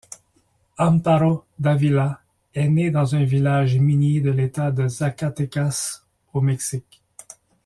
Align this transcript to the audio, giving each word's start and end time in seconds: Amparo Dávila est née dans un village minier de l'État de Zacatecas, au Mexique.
Amparo 0.79 1.43
Dávila 1.59 2.23
est 2.55 2.67
née 2.67 2.89
dans 2.89 3.13
un 3.13 3.23
village 3.23 3.75
minier 3.77 4.19
de 4.19 4.31
l'État 4.31 4.71
de 4.71 4.87
Zacatecas, 4.87 6.01
au 6.33 6.41
Mexique. 6.41 7.03